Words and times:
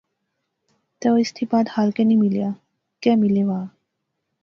تے 0.99 1.05
او 1.09 1.15
اس 1.21 1.29
تھی 1.35 1.43
بعد 1.51 1.65
خالقے 1.73 2.03
نی 2.09 2.15
ملیا، 2.23 2.49
کہہ 3.01 3.19
ملے 3.21 3.43
وہا 3.49 3.61